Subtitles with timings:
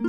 [0.00, 0.04] ス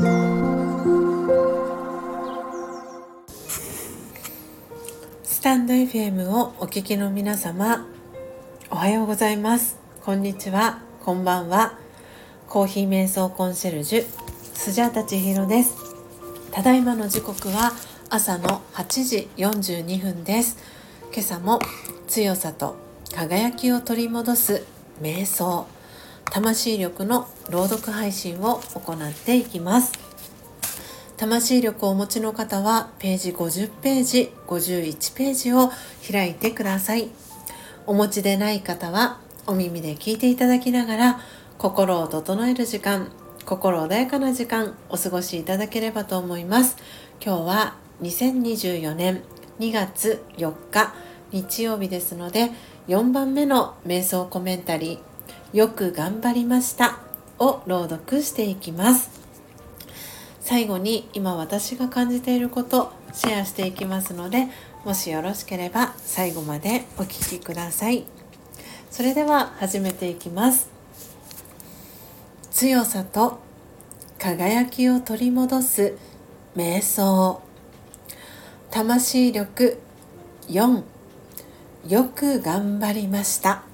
[5.42, 7.88] タンド FM をお聞きの皆様
[8.70, 9.80] おはようございます。
[10.06, 10.84] こんにちは。
[11.04, 11.80] こんばんは。
[12.48, 14.06] コーヒー瞑想コンシェルジュ
[14.54, 15.76] スジャータチヒロです。
[16.52, 17.72] ただいまの時刻は
[18.12, 20.60] 朝の8時42分です。
[21.12, 21.60] 今朝も
[22.08, 22.76] 強さと
[23.16, 24.64] 輝きを取り戻す
[25.02, 25.79] 瞑想。
[26.32, 29.94] 魂力の朗読配信を行っていきます。
[31.18, 35.70] 魂力をお持ちの方はページ50ページ51ページを
[36.10, 37.10] 開いてください。
[37.88, 41.20] お持ちでない方はお耳で聞いていただきながら
[41.58, 43.12] 心を整える時間
[43.46, 46.78] 心穏やかな時間お過ごしいただければと思います。
[47.20, 49.24] 今日は2024年
[49.60, 50.94] 2月4日
[51.32, 52.52] 日曜日ですので
[52.88, 55.09] 4番目の瞑想コメンタリー
[55.52, 57.00] よく頑張りました。
[57.40, 59.10] を朗読していきます。
[60.42, 64.48] 最後に今私が感じていることシェアしていきますので
[64.84, 68.06] もしよろしければ最後までお聴きください。
[68.92, 70.70] それでは始めていきます。
[72.52, 73.40] 強さと
[74.18, 75.96] 輝きを取り戻す
[76.56, 77.42] 瞑想。
[78.70, 79.80] 魂力
[80.48, 80.84] 4
[81.88, 83.69] よく頑張りました。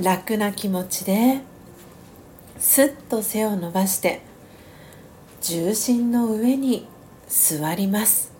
[0.00, 1.40] 楽な気持ちで
[2.58, 4.20] すっと背を伸ばして
[5.40, 6.86] 重心の上に
[7.28, 8.30] 座ります。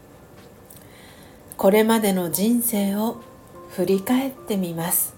[1.57, 3.23] これまでの人生を
[3.71, 5.15] 振り返ってみます。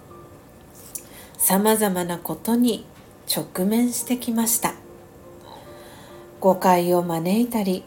[1.37, 2.87] さまざまなことに
[3.29, 4.75] 直面してきました。
[6.39, 7.83] 誤解を招いたり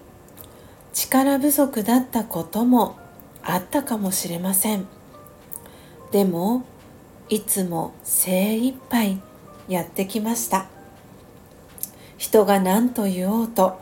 [0.92, 2.98] 力不足だったことも
[3.44, 4.88] あったかもしれません。
[6.12, 6.66] でも
[7.32, 9.22] いつも精一杯
[9.70, 10.66] やってきました。
[12.18, 13.80] 人が何と言おうと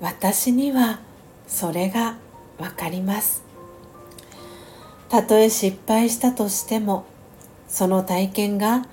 [0.00, 1.00] 私には
[1.48, 2.16] それが
[2.56, 3.42] わかります。
[5.08, 7.04] たとえ失敗したとしても
[7.66, 8.86] その体験が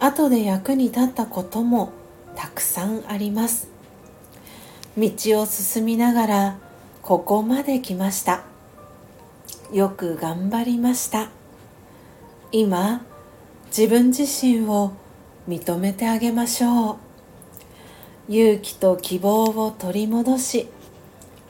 [0.00, 1.92] 後で役に立ったことも
[2.34, 3.68] たくさんあります。
[4.96, 5.10] 道
[5.42, 6.58] を進みながら
[7.02, 8.44] ここまで来ました。
[9.74, 11.28] よく頑張りました。
[12.50, 13.04] 今
[13.74, 14.92] 自分自身を
[15.48, 16.98] 認めてあげましょ
[18.28, 18.32] う。
[18.32, 20.68] 勇気と希望を取り戻し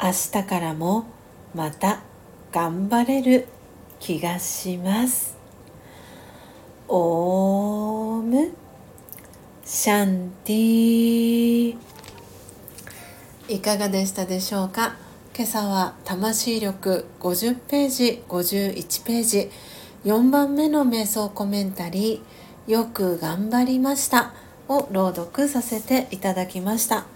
[0.01, 1.07] 明日からも
[1.53, 2.01] また
[2.53, 3.49] 頑張れる
[3.99, 5.37] 気がします。
[6.87, 8.53] オーム。
[9.65, 11.77] シャンティ
[13.49, 14.95] いかがでしたでしょうか？
[15.35, 19.51] 今朝は魂力50ページ51ページ。
[20.05, 24.33] 4番目の瞑想コメンタリーよく頑張りました
[24.69, 27.07] を朗読させていただきました。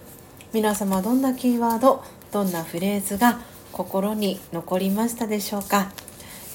[0.53, 3.41] 皆様どんなキーワードどんなフレーズが
[3.73, 5.91] 心に残りましたでしょうか、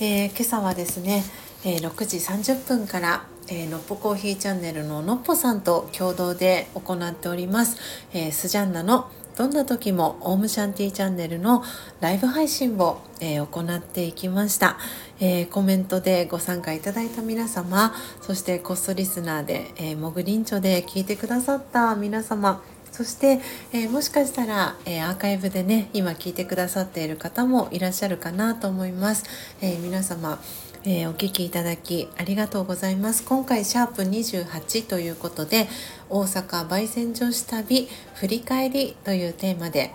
[0.00, 1.22] えー、今朝はですね、
[1.64, 7.76] えー、6時30分からえー、のっぽコーヒーチャンネルののっぽさんと共同で行っております、
[8.14, 11.62] えー、スジャンナのどんな時もオームシャンティーチャンネルの
[12.00, 14.76] ライブ配信を、えー、行っていきました、
[15.20, 22.62] えー、コメントでご参加いただいた皆様そしてコストリスナーで、えー、モグリンチョで聞いてくださった皆様
[22.92, 23.40] そして、
[23.72, 29.24] えー、もしかしたら、えー、アーカイブでね今聞いてくださっている方もいらっしゃるかなと思います、
[29.60, 30.38] えー、皆様
[30.84, 33.22] え、お聞きいただきありがとうございます。
[33.22, 35.68] 今回シャープ28ということで
[36.10, 39.92] 大阪焙煎女子旅振り返りというテーマで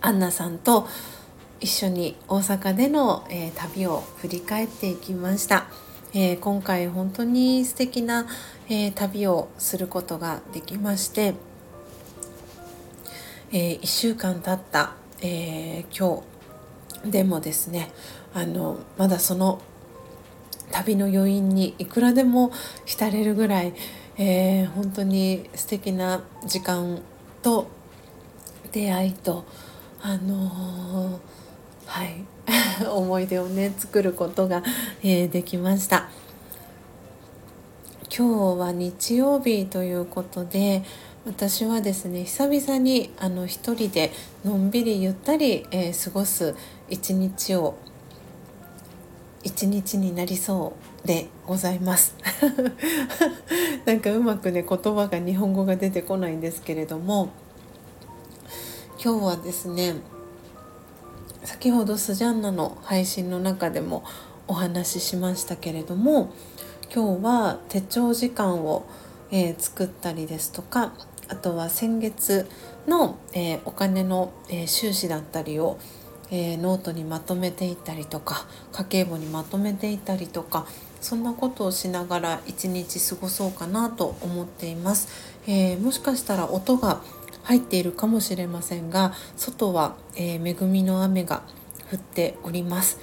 [0.00, 0.88] アンナさんと
[1.60, 5.66] 一緒に大阪での、え、旅を振り返っていきました、
[6.12, 8.26] え、今回本当に素敵な、
[8.68, 11.34] え旅をすることができまして、
[13.52, 16.22] え1週間経った、え今
[17.04, 17.92] 日でもですね
[18.32, 19.60] あのまだその
[20.70, 22.50] 旅の余韻にいくらでも
[22.86, 23.74] 浸れるぐらい、
[24.16, 27.02] えー、本当に素敵な時間
[27.42, 27.68] と
[28.72, 29.44] 出会いと
[30.00, 31.18] あのー、
[31.86, 32.24] はい
[32.88, 34.62] 思い出をね作ることが、
[35.02, 36.08] えー、できました。
[38.14, 40.84] 今日は日曜日ということで
[41.24, 44.10] 私はですね久々にあの一人で
[44.44, 46.56] のんびりゆったり、えー、過ごす
[46.88, 47.76] 一日を
[49.44, 52.16] 一日になりそうでございます。
[53.86, 57.30] なんかうまくね言葉が日本語が出てこないんですけれども
[59.02, 59.94] 今日はですね
[61.44, 64.04] 先ほどスジャンナの配信の中でも
[64.48, 66.30] お話ししましたけれども
[66.92, 68.84] 今日は手帳時間を、
[69.30, 70.92] えー、作ったりですとか
[71.32, 72.46] あとは先月
[72.86, 75.78] の、えー、お金の、えー、収支だったりを、
[76.30, 80.66] えー、ノートにまとめていったりとか家計簿にまとめていったりとか
[81.00, 85.08] そんなことをしながら一日過ごそうかなと思っています、
[85.48, 87.00] えもしかしたら音が
[87.42, 91.42] 入っているかもしれませんが外は、え恵みの雨が
[91.90, 93.00] 降っております。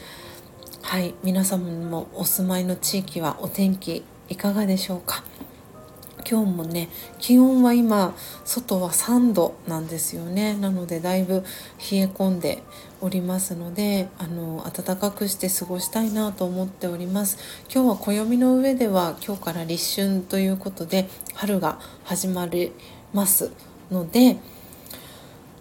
[0.81, 5.23] はい皆様もお住まいの地域はお天気いかがでしょうか？
[6.29, 8.13] 今日もね気温は今
[8.45, 10.55] 外は3度なんですよね。
[10.55, 11.43] なのでだいぶ
[11.91, 12.61] 冷え込んで
[13.01, 17.37] おりますのであの暖かくして過ごしたいなと思っております。
[17.73, 22.73] 今日は暦の上では今日から立春ということで春が始まり
[23.11, 23.51] ます
[23.89, 24.37] ので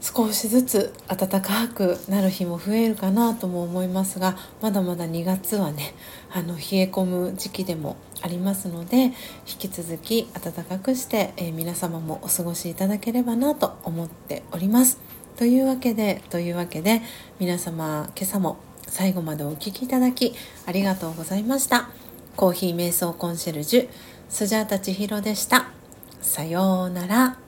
[0.00, 5.94] 少しずつ暖かくなる日も増えるかなとも思いますがまだまだ2月はね
[6.30, 9.12] あの冷え込む時期でもありますので引
[9.58, 15.00] き続き暖かくして、えー、皆様もお過ごしいただければなと思っております。
[15.36, 17.00] というわけでというわけで
[17.38, 18.58] 皆様今朝も
[18.88, 20.34] 最後までお聴きいただき
[20.66, 21.90] ありがとうございました。
[22.36, 23.88] コーヒー瞑想コンシェルジュ
[24.28, 25.70] スジャータ千尋でした。
[26.20, 27.47] さようなら。